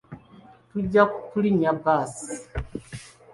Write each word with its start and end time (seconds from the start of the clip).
Tujja 0.69 1.03
kulinnya 1.29 1.71
bbaasi. 1.79 2.31